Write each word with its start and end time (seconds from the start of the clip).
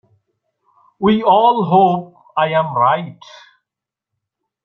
We 0.97 1.21
all 1.21 1.63
hope 1.65 2.15
I 2.35 2.47
am 2.53 2.75
right. 2.75 3.19